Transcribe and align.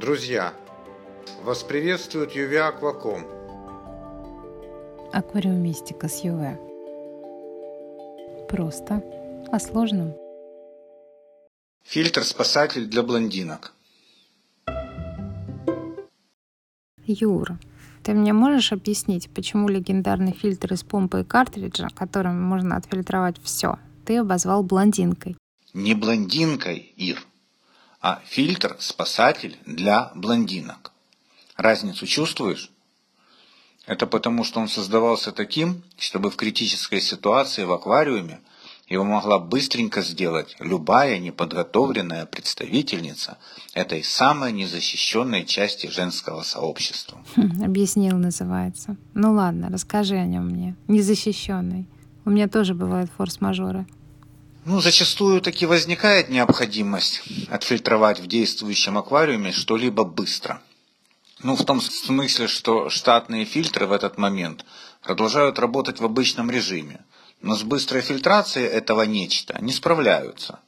Друзья, 0.00 0.54
вас 1.44 1.62
приветствует 1.62 2.34
UV 2.34 2.56
Акваком. 2.56 3.22
Аквариумистика 5.12 6.08
с 6.08 6.24
ЮВ. 6.24 6.56
Просто 8.48 9.04
о 9.52 9.58
сложном. 9.58 10.14
Фильтр-спасатель 11.84 12.86
для 12.86 13.02
блондинок. 13.02 13.74
Юра, 17.04 17.58
ты 18.02 18.14
мне 18.14 18.32
можешь 18.32 18.72
объяснить, 18.72 19.28
почему 19.28 19.68
легендарный 19.68 20.32
фильтр 20.32 20.72
из 20.72 20.82
помпы 20.82 21.20
и 21.20 21.24
картриджа, 21.24 21.88
которым 21.94 22.42
можно 22.42 22.76
отфильтровать 22.76 23.36
все, 23.42 23.78
ты 24.06 24.16
обозвал 24.16 24.62
блондинкой? 24.62 25.36
Не 25.74 25.94
блондинкой, 25.94 26.94
Ир, 26.96 27.22
а 28.00 28.20
фильтр-спасатель 28.26 29.58
для 29.66 30.10
блондинок. 30.14 30.92
Разницу 31.56 32.06
чувствуешь? 32.06 32.70
Это 33.86 34.06
потому, 34.06 34.44
что 34.44 34.60
он 34.60 34.68
создавался 34.68 35.32
таким, 35.32 35.82
чтобы 35.98 36.30
в 36.30 36.36
критической 36.36 37.00
ситуации 37.00 37.64
в 37.64 37.72
аквариуме 37.72 38.40
его 38.88 39.04
могла 39.04 39.38
быстренько 39.38 40.02
сделать 40.02 40.56
любая 40.58 41.18
неподготовленная 41.18 42.26
представительница 42.26 43.38
этой 43.72 44.02
самой 44.02 44.52
незащищенной 44.52 45.44
части 45.44 45.86
женского 45.86 46.42
сообщества. 46.42 47.18
Хм, 47.36 47.64
объяснил, 47.64 48.16
называется. 48.16 48.96
Ну 49.14 49.32
ладно, 49.32 49.68
расскажи 49.70 50.16
о 50.16 50.26
нем 50.26 50.46
мне. 50.48 50.76
Незащищенный. 50.88 51.86
У 52.24 52.30
меня 52.30 52.48
тоже 52.48 52.74
бывают 52.74 53.10
форс-мажоры. 53.16 53.86
Ну, 54.66 54.80
зачастую 54.82 55.40
таки 55.40 55.64
возникает 55.64 56.28
необходимость 56.28 57.22
отфильтровать 57.48 58.20
в 58.20 58.26
действующем 58.26 58.98
аквариуме 58.98 59.52
что-либо 59.52 60.04
быстро. 60.04 60.60
Ну, 61.42 61.56
в 61.56 61.64
том 61.64 61.80
смысле, 61.80 62.46
что 62.46 62.90
штатные 62.90 63.46
фильтры 63.46 63.86
в 63.86 63.92
этот 63.92 64.18
момент 64.18 64.66
продолжают 65.02 65.58
работать 65.58 66.00
в 66.00 66.04
обычном 66.04 66.50
режиме, 66.50 67.00
но 67.40 67.56
с 67.56 67.62
быстрой 67.62 68.02
фильтрацией 68.02 68.66
этого 68.66 69.02
нечто 69.02 69.56
не 69.62 69.72
справляются. 69.72 70.58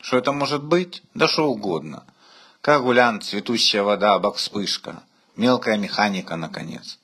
Что 0.00 0.18
это 0.18 0.32
может 0.32 0.64
быть? 0.64 1.04
Да 1.14 1.28
что 1.28 1.48
угодно. 1.48 2.02
Коагулянт, 2.60 3.22
цветущая 3.22 3.84
вода, 3.84 4.18
бак-вспышка, 4.18 5.00
мелкая 5.36 5.76
механика, 5.76 6.34
наконец. 6.34 6.98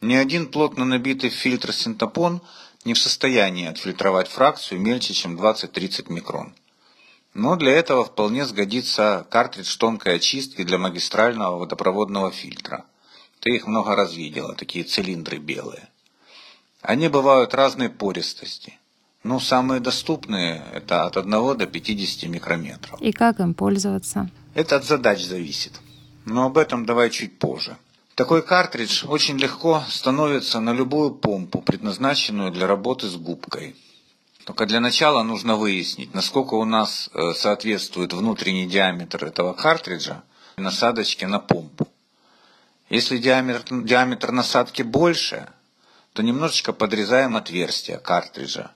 Ни 0.00 0.14
один 0.14 0.46
плотно 0.46 0.84
набитый 0.84 1.30
фильтр 1.30 1.72
синтопон 1.72 2.42
не 2.86 2.94
в 2.94 2.98
состоянии 2.98 3.66
отфильтровать 3.66 4.28
фракцию 4.28 4.80
мельче, 4.80 5.12
чем 5.12 5.36
20-30 5.36 6.10
микрон. 6.10 6.54
Но 7.34 7.56
для 7.56 7.72
этого 7.72 8.04
вполне 8.04 8.46
сгодится 8.46 9.26
картридж 9.28 9.76
тонкой 9.76 10.16
очистки 10.16 10.62
для 10.62 10.78
магистрального 10.78 11.58
водопроводного 11.58 12.30
фильтра. 12.30 12.86
Ты 13.40 13.50
их 13.56 13.66
много 13.66 13.94
раз 13.94 14.14
видела, 14.14 14.54
такие 14.54 14.84
цилиндры 14.84 15.38
белые. 15.38 15.88
Они 16.80 17.08
бывают 17.08 17.52
разной 17.52 17.90
пористости. 17.90 18.78
Ну, 19.24 19.40
самые 19.40 19.80
доступные– 19.80 20.64
это 20.72 21.04
от 21.04 21.16
1 21.16 21.30
до 21.58 21.66
50 21.66 22.30
микрометров. 22.30 23.00
И 23.02 23.10
как 23.10 23.40
им 23.40 23.54
пользоваться? 23.54 24.30
Это 24.54 24.76
от 24.76 24.84
задач 24.84 25.22
зависит. 25.24 25.72
Но 26.24 26.46
об 26.46 26.56
этом 26.56 26.86
давай 26.86 27.10
чуть 27.10 27.38
позже. 27.38 27.76
Такой 28.16 28.42
картридж 28.42 29.04
очень 29.06 29.36
легко 29.36 29.84
становится 29.90 30.58
на 30.60 30.72
любую 30.72 31.10
помпу, 31.10 31.60
предназначенную 31.60 32.50
для 32.50 32.66
работы 32.66 33.08
с 33.08 33.16
губкой. 33.16 33.76
Только 34.46 34.64
для 34.64 34.80
начала 34.80 35.22
нужно 35.22 35.56
выяснить, 35.56 36.14
насколько 36.14 36.54
у 36.54 36.64
нас 36.64 37.10
э, 37.12 37.34
соответствует 37.34 38.14
внутренний 38.14 38.66
диаметр 38.66 39.26
этого 39.26 39.52
картриджа 39.52 40.22
насадочке 40.56 41.26
на 41.26 41.40
помпу. 41.40 41.88
Если 42.88 43.18
диаметр, 43.18 43.82
диаметр 43.82 44.32
насадки 44.32 44.80
больше, 44.80 45.50
то 46.14 46.22
немножечко 46.22 46.72
подрезаем 46.72 47.36
отверстие 47.36 47.98
картриджа, 47.98 48.70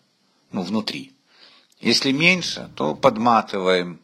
ну, 0.52 0.60
внутри. 0.60 1.14
Если 1.80 2.12
меньше, 2.12 2.68
то 2.76 2.94
подматываем 2.94 4.00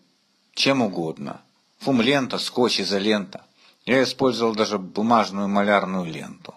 чем 0.55 0.81
угодно. 0.81 1.43
Фум-лента, 1.81 2.39
скотч, 2.39 2.81
изолента. 2.81 3.46
Я 3.87 4.03
использовал 4.03 4.55
даже 4.55 4.79
бумажную 4.79 5.49
малярную 5.49 6.05
ленту. 6.05 6.55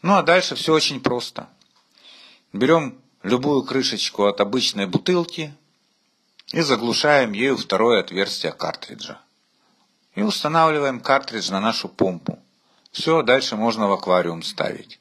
Ну 0.00 0.14
а 0.14 0.22
дальше 0.22 0.54
все 0.54 0.72
очень 0.72 1.00
просто. 1.00 1.48
Берем 2.54 2.98
любую 3.22 3.62
крышечку 3.62 4.24
от 4.24 4.40
обычной 4.40 4.86
бутылки 4.86 5.54
и 6.52 6.62
заглушаем 6.62 7.32
ею 7.32 7.58
второе 7.58 8.00
отверстие 8.00 8.52
картриджа. 8.52 9.18
И 10.14 10.22
устанавливаем 10.22 11.00
картридж 11.00 11.50
на 11.50 11.60
нашу 11.60 11.88
помпу. 11.88 12.38
Все, 12.90 13.22
дальше 13.22 13.56
можно 13.56 13.88
в 13.88 13.92
аквариум 13.92 14.42
ставить. 14.42 15.00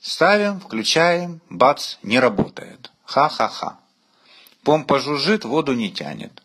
Ставим, 0.00 0.60
включаем, 0.60 1.40
бац, 1.50 1.96
не 2.02 2.18
работает. 2.18 2.90
Ха-ха-ха. 3.04 3.78
Помпа 4.64 4.98
жужжит, 4.98 5.44
воду 5.44 5.74
не 5.74 5.92
тянет. 5.92 6.42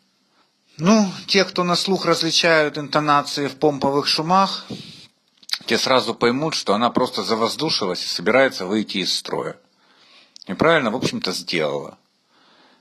Ну, 0.77 1.09
те, 1.27 1.45
кто 1.45 1.63
на 1.63 1.75
слух 1.75 2.05
различают 2.05 2.77
интонации 2.77 3.47
в 3.47 3.55
помповых 3.55 4.07
шумах, 4.07 4.65
те 5.65 5.77
сразу 5.77 6.13
поймут, 6.13 6.53
что 6.53 6.73
она 6.73 6.89
просто 6.89 7.23
завоздушилась 7.23 8.03
и 8.03 8.07
собирается 8.07 8.65
выйти 8.65 8.97
из 8.97 9.15
строя. 9.15 9.57
И 10.47 10.53
правильно, 10.53 10.91
в 10.91 10.95
общем-то, 10.97 11.31
сделала. 11.31 11.97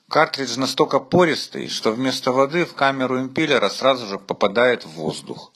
Картридж 0.08 0.58
настолько 0.58 0.98
пористый, 0.98 1.68
что 1.68 1.92
вместо 1.92 2.32
воды 2.32 2.64
в 2.66 2.74
камеру 2.74 3.20
импеллера 3.20 3.68
сразу 3.68 4.06
же 4.06 4.18
попадает 4.18 4.84
в 4.84 4.90
воздух. 4.90 5.52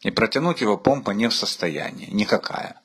И 0.00 0.10
протянуть 0.10 0.62
его 0.62 0.78
помпа 0.78 1.10
не 1.10 1.28
в 1.28 1.34
состоянии, 1.34 2.08
никакая. 2.10 2.80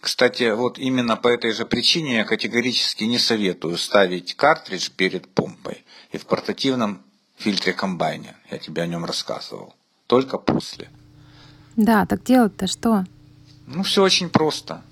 Кстати, 0.00 0.52
вот 0.52 0.78
именно 0.78 1.16
по 1.16 1.28
этой 1.28 1.52
же 1.52 1.64
причине 1.64 2.16
я 2.16 2.24
категорически 2.24 3.04
не 3.04 3.18
советую 3.18 3.78
ставить 3.78 4.34
картридж 4.34 4.90
перед 4.90 5.26
помпой 5.26 5.84
и 6.12 6.18
в 6.18 6.26
портативном 6.26 7.02
фильтре 7.36 7.72
комбайне. 7.72 8.36
Я 8.50 8.58
тебе 8.58 8.82
о 8.82 8.86
нем 8.86 9.04
рассказывал. 9.04 9.74
Только 10.06 10.38
после. 10.38 10.90
Да, 11.76 12.06
так 12.06 12.24
делать-то 12.24 12.66
что? 12.66 13.04
Ну, 13.66 13.82
все 13.82 14.02
очень 14.02 14.30
просто. 14.30 14.82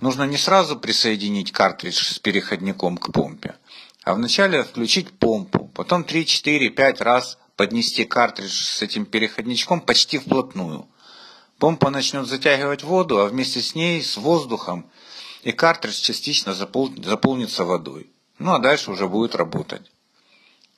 Нужно 0.00 0.24
не 0.24 0.36
сразу 0.36 0.76
присоединить 0.76 1.52
картридж 1.52 2.02
с 2.02 2.18
переходником 2.18 2.98
к 2.98 3.12
помпе, 3.12 3.54
а 4.02 4.14
вначале 4.14 4.62
включить 4.62 5.10
помпу, 5.10 5.70
потом 5.74 6.04
3, 6.04 6.26
4, 6.26 6.70
5 6.70 7.00
раз 7.00 7.38
поднести 7.56 8.04
картридж 8.04 8.50
с 8.50 8.82
этим 8.82 9.06
переходничком 9.06 9.80
почти 9.80 10.18
вплотную. 10.18 10.86
Помпа 11.58 11.90
начнет 11.90 12.26
затягивать 12.26 12.82
воду, 12.82 13.20
а 13.20 13.26
вместе 13.26 13.62
с 13.62 13.74
ней 13.74 14.02
с 14.02 14.16
воздухом, 14.16 14.90
и 15.42 15.52
картридж 15.52 16.00
частично 16.02 16.52
запол... 16.52 16.92
заполнится 17.02 17.64
водой. 17.64 18.10
Ну 18.38 18.52
а 18.52 18.58
дальше 18.58 18.90
уже 18.90 19.08
будет 19.08 19.34
работать. 19.34 19.90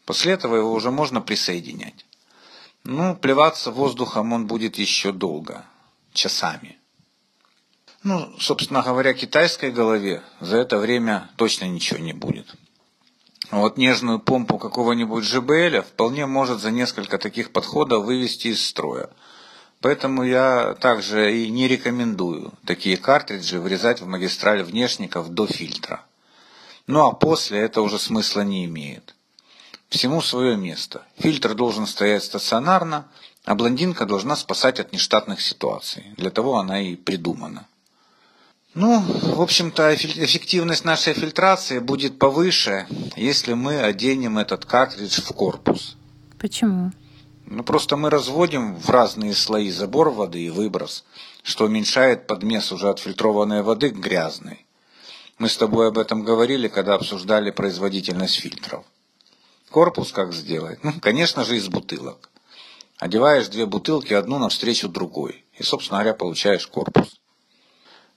После 0.06 0.32
этого 0.32 0.56
его 0.56 0.72
уже 0.72 0.90
можно 0.90 1.20
присоединять. 1.20 2.06
Ну, 2.84 3.16
плеваться 3.16 3.72
воздухом 3.72 4.32
он 4.32 4.46
будет 4.46 4.78
еще 4.78 5.10
долго, 5.10 5.66
часами. 6.12 6.78
Ну, 8.04 8.32
собственно 8.38 8.82
говоря, 8.82 9.12
китайской 9.14 9.72
голове 9.72 10.22
за 10.38 10.58
это 10.58 10.78
время 10.78 11.28
точно 11.34 11.64
ничего 11.64 11.98
не 11.98 12.12
будет. 12.12 12.54
Вот 13.50 13.76
нежную 13.78 14.20
помпу 14.20 14.58
какого-нибудь 14.58 15.24
ЖБЛ 15.24 15.82
вполне 15.82 16.26
может 16.26 16.60
за 16.60 16.70
несколько 16.70 17.18
таких 17.18 17.50
подходов 17.50 18.04
вывести 18.04 18.48
из 18.48 18.64
строя. 18.64 19.10
Поэтому 19.80 20.22
я 20.22 20.74
также 20.74 21.36
и 21.36 21.50
не 21.50 21.66
рекомендую 21.66 22.52
такие 22.64 22.96
картриджи 22.96 23.60
врезать 23.60 24.00
в 24.00 24.06
магистраль 24.06 24.62
внешников 24.62 25.30
до 25.30 25.48
фильтра. 25.48 26.04
Ну 26.86 27.04
а 27.04 27.12
после 27.12 27.58
это 27.58 27.82
уже 27.82 27.98
смысла 27.98 28.42
не 28.42 28.64
имеет. 28.66 29.15
Всему 29.88 30.20
свое 30.20 30.56
место. 30.56 31.02
Фильтр 31.18 31.54
должен 31.54 31.86
стоять 31.86 32.24
стационарно, 32.24 33.08
а 33.44 33.54
блондинка 33.54 34.04
должна 34.04 34.34
спасать 34.36 34.80
от 34.80 34.92
нештатных 34.92 35.40
ситуаций. 35.40 36.04
Для 36.16 36.30
того 36.30 36.58
она 36.58 36.82
и 36.82 36.96
придумана. 36.96 37.66
Ну, 38.74 39.00
в 39.00 39.40
общем-то, 39.40 39.94
эффективность 39.94 40.84
нашей 40.84 41.14
фильтрации 41.14 41.78
будет 41.78 42.18
повыше, 42.18 42.86
если 43.16 43.54
мы 43.54 43.80
оденем 43.80 44.36
этот 44.36 44.66
картридж 44.66 45.22
в 45.22 45.32
корпус. 45.32 45.96
Почему? 46.38 46.92
Ну, 47.46 47.62
просто 47.62 47.96
мы 47.96 48.10
разводим 48.10 48.76
в 48.76 48.90
разные 48.90 49.34
слои 49.34 49.70
забор 49.70 50.10
воды 50.10 50.42
и 50.42 50.50
выброс, 50.50 51.04
что 51.42 51.64
уменьшает 51.64 52.26
подмес 52.26 52.72
уже 52.72 52.90
отфильтрованной 52.90 53.62
воды 53.62 53.90
к 53.90 53.96
грязной. 53.96 54.66
Мы 55.38 55.48
с 55.48 55.56
тобой 55.56 55.88
об 55.88 55.96
этом 55.96 56.24
говорили, 56.24 56.68
когда 56.68 56.94
обсуждали 56.94 57.52
производительность 57.52 58.40
фильтров. 58.40 58.84
Корпус 59.76 60.10
как 60.10 60.32
сделать? 60.32 60.82
Ну, 60.82 60.94
конечно 61.02 61.44
же, 61.44 61.58
из 61.58 61.68
бутылок. 61.68 62.30
Одеваешь 62.96 63.48
две 63.48 63.66
бутылки, 63.66 64.14
одну 64.14 64.38
навстречу 64.38 64.88
другой. 64.88 65.44
И, 65.58 65.62
собственно 65.62 65.98
говоря, 66.00 66.14
получаешь 66.14 66.66
корпус. 66.66 67.20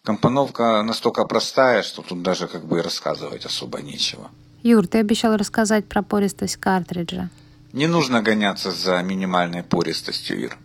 Компоновка 0.01 0.81
настолько 0.83 1.25
простая, 1.25 1.83
что 1.83 2.01
тут 2.01 2.21
даже 2.21 2.47
как 2.47 2.65
бы 2.65 2.79
и 2.79 2.81
рассказывать 2.81 3.45
особо 3.45 3.81
нечего. 3.81 4.31
Юр, 4.63 4.87
ты 4.87 4.99
обещал 4.99 5.35
рассказать 5.35 5.85
про 5.85 6.01
пористость 6.01 6.55
картриджа. 6.55 7.29
Не 7.73 7.87
нужно 7.87 8.21
гоняться 8.21 8.71
за 8.71 9.01
минимальной 9.01 9.63
пористостью, 9.63 10.39
Ир. 10.39 10.57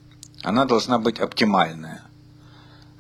она 0.45 0.65
должна 0.65 1.01
быть 1.01 1.19
оптимальная. 1.19 2.05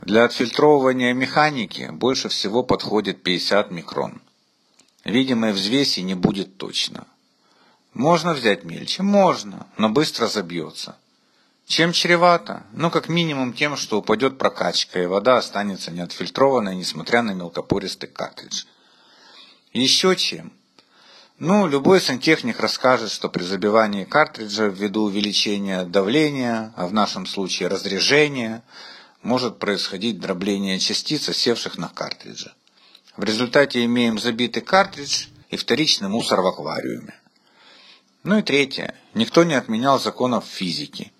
Для 0.02 0.24
отфильтровывания 0.24 1.14
механики 1.14 1.90
больше 1.92 2.28
всего 2.28 2.64
подходит 2.64 3.22
50 3.22 3.70
микрон. 3.70 4.20
Видимой 5.04 5.52
взвеси 5.52 6.00
не 6.00 6.14
будет 6.14 6.56
точно. 6.56 7.06
Можно 7.94 8.34
взять 8.34 8.64
мельче? 8.64 9.02
Можно, 9.02 9.68
но 9.78 9.88
быстро 9.88 10.26
забьется. 10.26 10.96
Чем 11.66 11.92
чревато? 11.92 12.64
Ну, 12.72 12.90
как 12.90 13.08
минимум 13.08 13.54
тем, 13.54 13.76
что 13.76 13.98
упадет 13.98 14.36
прокачка, 14.36 15.02
и 15.02 15.06
вода 15.06 15.38
останется 15.38 15.92
неотфильтрованной, 15.92 16.76
несмотря 16.76 17.22
на 17.22 17.30
мелкопористый 17.32 18.08
картридж. 18.08 18.64
Еще 19.72 20.16
чем? 20.16 20.52
Ну, 21.38 21.66
любой 21.66 22.00
сантехник 22.00 22.60
расскажет, 22.60 23.10
что 23.10 23.28
при 23.28 23.42
забивании 23.42 24.04
картриджа 24.04 24.66
ввиду 24.66 25.04
увеличения 25.04 25.84
давления, 25.84 26.72
а 26.76 26.86
в 26.86 26.92
нашем 26.92 27.26
случае 27.26 27.68
разрежения, 27.68 28.62
может 29.22 29.58
происходить 29.58 30.20
дробление 30.20 30.78
частиц, 30.78 31.28
осевших 31.28 31.78
на 31.78 31.88
картридже. 31.88 32.52
В 33.16 33.24
результате 33.24 33.84
имеем 33.84 34.18
забитый 34.18 34.62
картридж 34.62 35.26
и 35.48 35.56
вторичный 35.56 36.08
мусор 36.08 36.40
в 36.40 36.46
аквариуме. 36.46 37.14
Ну 38.24 38.38
и 38.38 38.42
третье. 38.42 38.94
Никто 39.12 39.44
не 39.44 39.54
отменял 39.54 40.00
законов 40.00 40.46
физики. 40.46 41.12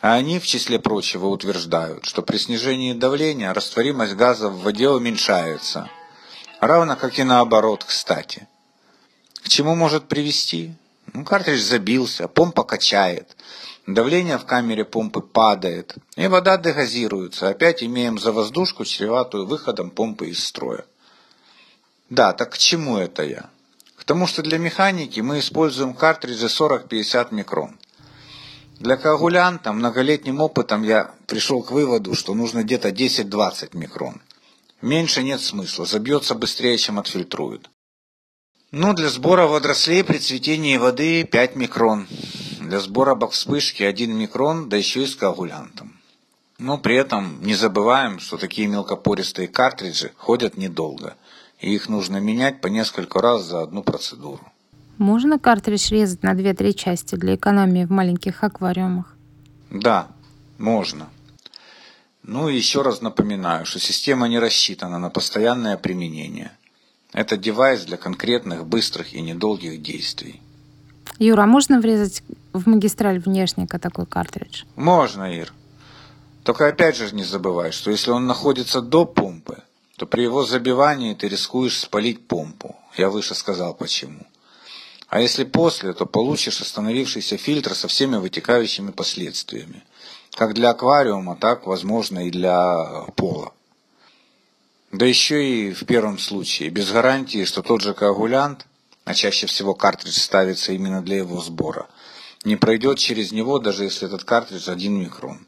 А 0.00 0.12
они, 0.12 0.38
в 0.38 0.46
числе 0.46 0.78
прочего, 0.78 1.26
утверждают, 1.26 2.04
что 2.04 2.22
при 2.22 2.36
снижении 2.36 2.92
давления 2.92 3.52
растворимость 3.54 4.14
газа 4.14 4.50
в 4.50 4.60
воде 4.60 4.90
уменьшается. 4.90 5.90
Равно 6.60 6.96
как 6.96 7.18
и 7.18 7.24
наоборот, 7.24 7.82
кстати. 7.82 8.46
К 9.42 9.48
чему 9.48 9.74
может 9.74 10.06
привести? 10.06 10.74
Ну, 11.14 11.24
картридж 11.24 11.60
забился, 11.60 12.28
помпа 12.28 12.62
качает, 12.62 13.34
давление 13.86 14.36
в 14.36 14.44
камере 14.44 14.84
помпы 14.84 15.22
падает, 15.22 15.96
и 16.16 16.26
вода 16.26 16.58
дегазируется. 16.58 17.48
Опять 17.48 17.82
имеем 17.82 18.18
завоздушку, 18.18 18.84
чреватую 18.84 19.46
выходом 19.46 19.90
помпы 19.90 20.28
из 20.28 20.44
строя. 20.44 20.84
Да, 22.10 22.34
так 22.34 22.52
к 22.52 22.58
чему 22.58 22.98
это 22.98 23.24
я? 23.24 23.50
К 23.98 24.04
тому, 24.04 24.26
что 24.26 24.42
для 24.42 24.58
механики 24.58 25.20
мы 25.20 25.40
используем 25.40 25.92
картриджи 25.92 26.46
40-50 26.46 27.34
микрон. 27.34 27.76
Для 28.78 28.96
коагулянта 28.96 29.72
многолетним 29.72 30.40
опытом 30.40 30.84
я 30.84 31.14
пришел 31.26 31.62
к 31.62 31.72
выводу, 31.72 32.14
что 32.14 32.34
нужно 32.34 32.62
где-то 32.62 32.90
10-20 32.90 33.76
микрон. 33.76 34.22
Меньше 34.80 35.24
нет 35.24 35.40
смысла, 35.40 35.84
забьется 35.84 36.36
быстрее, 36.36 36.78
чем 36.78 37.00
отфильтрует. 37.00 37.68
Ну, 38.70 38.94
для 38.94 39.08
сбора 39.08 39.46
водорослей 39.48 40.04
при 40.04 40.18
цветении 40.18 40.76
воды 40.76 41.24
5 41.24 41.56
микрон. 41.56 42.06
Для 42.60 42.78
сбора 42.78 43.16
бак-вспышки 43.16 43.82
1 43.82 44.16
микрон, 44.16 44.68
да 44.68 44.76
еще 44.76 45.02
и 45.02 45.06
с 45.06 45.16
коагулянтом. 45.16 45.98
Но 46.58 46.78
при 46.78 46.96
этом 46.96 47.42
не 47.42 47.54
забываем, 47.54 48.20
что 48.20 48.36
такие 48.36 48.68
мелкопористые 48.68 49.48
картриджи 49.48 50.12
ходят 50.16 50.56
недолго, 50.56 51.16
и 51.60 51.74
их 51.74 51.88
нужно 51.88 52.18
менять 52.18 52.60
по 52.60 52.68
несколько 52.68 53.20
раз 53.20 53.44
за 53.44 53.62
одну 53.62 53.82
процедуру. 53.82 54.40
Можно 54.98 55.38
картридж 55.38 55.90
резать 55.90 56.22
на 56.22 56.34
2-3 56.34 56.72
части 56.72 57.14
для 57.14 57.36
экономии 57.36 57.84
в 57.84 57.90
маленьких 57.90 58.42
аквариумах? 58.42 59.14
Да, 59.70 60.08
можно. 60.58 61.08
Ну 62.22 62.48
и 62.48 62.56
еще 62.56 62.82
раз 62.82 63.00
напоминаю, 63.00 63.64
что 63.64 63.78
система 63.78 64.28
не 64.28 64.38
рассчитана 64.38 64.98
на 64.98 65.08
постоянное 65.08 65.76
применение. 65.76 66.50
Это 67.12 67.36
девайс 67.36 67.84
для 67.84 67.96
конкретных, 67.96 68.66
быстрых 68.66 69.14
и 69.14 69.20
недолгих 69.20 69.80
действий. 69.80 70.42
Юра, 71.18 71.42
а 71.42 71.46
можно 71.46 71.80
врезать 71.80 72.22
в 72.52 72.68
магистраль 72.68 73.18
внешника 73.18 73.78
такой 73.78 74.06
картридж? 74.06 74.64
Можно, 74.76 75.32
Ир. 75.32 75.52
Только 76.42 76.66
опять 76.66 76.96
же 76.96 77.14
не 77.14 77.24
забывай, 77.24 77.72
что 77.72 77.90
если 77.90 78.10
он 78.10 78.26
находится 78.26 78.80
до 78.80 79.04
помпы, 79.04 79.62
то 79.98 80.06
при 80.06 80.22
его 80.22 80.44
забивании 80.44 81.14
ты 81.14 81.26
рискуешь 81.28 81.80
спалить 81.80 82.28
помпу. 82.28 82.76
Я 82.96 83.10
выше 83.10 83.34
сказал 83.34 83.74
почему. 83.74 84.20
А 85.08 85.20
если 85.20 85.42
после, 85.42 85.92
то 85.92 86.06
получишь 86.06 86.60
остановившийся 86.60 87.36
фильтр 87.36 87.74
со 87.74 87.88
всеми 87.88 88.16
вытекающими 88.16 88.92
последствиями. 88.92 89.82
Как 90.32 90.54
для 90.54 90.70
аквариума, 90.70 91.36
так, 91.36 91.66
возможно, 91.66 92.28
и 92.28 92.30
для 92.30 93.06
пола. 93.16 93.52
Да 94.92 95.04
еще 95.04 95.44
и 95.44 95.72
в 95.72 95.84
первом 95.84 96.18
случае, 96.18 96.70
без 96.70 96.92
гарантии, 96.92 97.44
что 97.44 97.62
тот 97.62 97.80
же 97.80 97.92
коагулянт, 97.92 98.66
а 99.04 99.14
чаще 99.14 99.48
всего 99.48 99.74
картридж 99.74 100.20
ставится 100.20 100.72
именно 100.72 101.02
для 101.02 101.16
его 101.16 101.40
сбора, 101.40 101.88
не 102.44 102.54
пройдет 102.54 102.98
через 102.98 103.32
него, 103.32 103.58
даже 103.58 103.82
если 103.82 104.06
этот 104.06 104.22
картридж 104.22 104.70
один 104.70 105.00
микрон. 105.00 105.44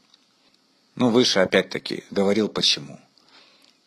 Ну, 0.95 1.09
выше 1.09 1.39
опять-таки 1.39 2.03
говорил 2.11 2.49
почему. 2.49 2.99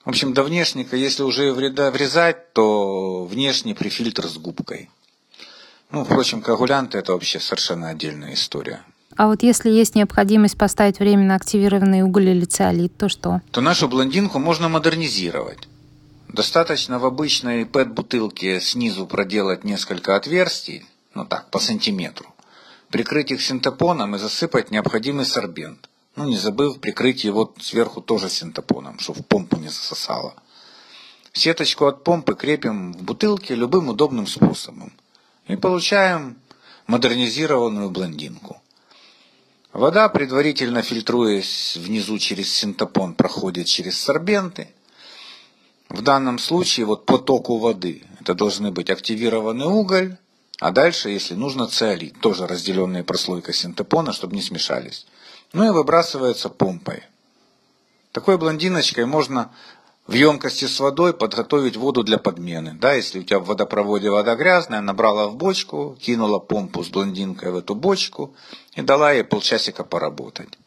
В 0.04 0.10
общем, 0.10 0.34
до 0.34 0.42
внешника, 0.42 0.96
если 0.96 1.22
уже 1.22 1.52
врезать, 1.52 2.52
то 2.52 3.24
внешний 3.24 3.74
прифильтр 3.74 4.26
с 4.26 4.36
губкой– 4.36 4.90
ну, 5.94 6.04
впрочем, 6.04 6.42
коагулянты– 6.42 6.98
это 6.98 7.12
вообще 7.12 7.38
совершенно 7.38 7.88
отдельная 7.90 8.34
история. 8.34 8.82
А 9.16 9.28
вот 9.28 9.44
если 9.44 9.70
есть 9.70 9.94
необходимость 9.94 10.58
поставить 10.58 10.98
временно 10.98 11.36
активированный 11.36 12.02
уголь 12.02 12.30
или 12.30 12.44
циолит, 12.44 12.96
то 12.96 13.08
что? 13.08 13.42
То 13.52 13.60
нашу 13.60 13.88
блондинку 13.88 14.40
можно 14.40 14.68
модернизировать. 14.68 15.68
Достаточно 16.26 16.98
в 16.98 17.04
обычной 17.04 17.64
ПЭТ-бутылке 17.64 18.60
снизу 18.60 19.06
проделать 19.06 19.62
несколько 19.62 20.16
отверстий, 20.16 20.84
ну 21.14 21.24
так, 21.24 21.48
по 21.50 21.60
сантиметру, 21.60 22.26
прикрыть 22.90 23.30
их 23.30 23.40
синтепоном 23.40 24.16
и 24.16 24.18
засыпать 24.18 24.72
необходимый 24.72 25.26
сорбент. 25.26 25.88
Ну, 26.16 26.24
не 26.24 26.36
забыв 26.36 26.80
прикрыть 26.80 27.24
его 27.24 27.52
сверху 27.60 28.00
тоже 28.00 28.28
синтепоном, 28.28 28.98
чтобы 28.98 29.20
в 29.20 29.26
помпу 29.26 29.56
не 29.56 29.68
засосало. 29.68 30.34
Сеточку 31.32 31.86
от 31.86 32.04
помпы 32.04 32.34
крепим 32.34 32.92
в 32.92 33.02
бутылке 33.02 33.54
любым 33.54 33.88
удобным 33.88 34.26
способом– 34.26 34.92
и 35.48 35.56
получаем 35.56 36.36
модернизированную 36.86 37.90
блондинку. 37.90 38.60
Вода, 39.72 40.08
предварительно 40.08 40.82
фильтруясь 40.82 41.76
внизу 41.76 42.18
через 42.18 42.52
синтепон, 42.54 43.14
проходит 43.14 43.66
через 43.66 44.00
сорбенты. 44.00 44.68
В 45.88 46.00
данном 46.00 46.38
случае 46.38 46.86
вот 46.86 47.06
потоку 47.06 47.58
воды 47.58 48.02
это 48.20 48.34
должны 48.34 48.70
быть 48.70 48.90
активированный 48.90 49.66
уголь, 49.66 50.16
а 50.60 50.70
дальше, 50.70 51.10
если 51.10 51.34
нужно, 51.34 51.66
циолит, 51.66 52.18
тоже 52.20 52.46
разделенная 52.46 53.02
прослойка 53.02 53.52
синтепона, 53.52 54.12
чтобы 54.12 54.36
не 54.36 54.42
смешались. 54.42 55.06
Ну 55.54 55.64
и 55.64 55.70
выбрасывается 55.70 56.50
помпой. 56.50 57.04
Такой 58.10 58.38
блондиночкой 58.38 59.06
можно 59.06 59.52
в 60.08 60.12
емкости 60.12 60.64
с 60.64 60.80
водой 60.80 61.14
подготовить 61.14 61.76
воду 61.76 62.02
для 62.02 62.18
подмены. 62.18 62.74
Да, 62.74 62.92
если 62.94 63.20
у 63.20 63.22
тебя 63.22 63.38
в 63.38 63.46
водопроводе 63.46 64.10
вода 64.10 64.34
грязная, 64.34 64.80
набрала 64.80 65.28
в 65.28 65.36
бочку, 65.36 65.96
кинула 66.00 66.40
помпу 66.40 66.82
с 66.82 66.88
блондинкой 66.88 67.52
в 67.52 67.56
эту 67.56 67.76
бочку 67.76 68.34
и 68.74 68.82
дала 68.82 69.12
ей 69.12 69.22
полчасика 69.22 69.84
поработать. 69.84 70.58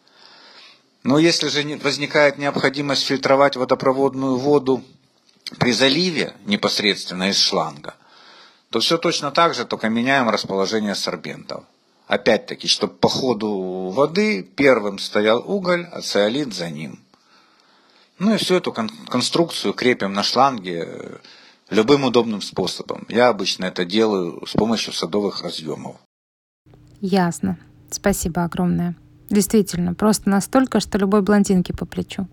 Но 1.03 1.19
если 1.19 1.49
же 1.49 1.63
возникает 1.83 2.37
необходимость 2.37 3.03
фильтровать 3.03 3.57
водопроводную 3.57 4.37
воду 4.37 4.81
при 5.59 5.73
заливе 5.73 6.33
непосредственно 6.45 7.29
из 7.29 7.37
шланга, 7.37 7.95
то 8.69 8.79
все 8.79 8.97
точно 8.97 9.31
так 9.31 9.53
же, 9.53 9.65
только 9.65 9.89
меняем 9.89 10.29
расположение 10.29 10.95
сорбентов. 10.95 11.65
Опять-таки, 12.07 12.67
чтобы 12.67 12.93
по 12.93 13.09
ходу 13.09 13.89
воды 13.89 14.41
первым 14.43 14.97
стоял 14.97 15.43
уголь, 15.45 15.85
а 15.91 16.01
циолит 16.01 16.53
за 16.53 16.69
ним– 16.69 16.99
ну 18.19 18.33
и 18.33 18.37
всю 18.37 18.55
эту 18.55 18.73
кон- 18.73 18.89
конструкцию 19.07 19.73
крепим 19.73 20.13
на 20.13 20.23
шланге 20.23 20.85
э, 20.87 21.17
любым 21.69 22.03
удобным 22.03 22.41
способом. 22.41 23.05
Я 23.09 23.29
обычно 23.29 23.65
это 23.65 23.85
делаю 23.85 24.43
с 24.47 24.53
помощью 24.53 24.91
садовых 24.93 25.43
разъемов. 25.43 25.97
Ясно. 26.99 27.59
Спасибо 27.91 28.43
огромное. 28.43 28.95
Действительно, 29.29 29.93
просто 29.93 30.29
настолько, 30.29 30.79
что 30.79 30.97
любой 30.97 31.21
блондинке 31.21 31.73
по 31.73 31.85
плечу. 31.85 32.27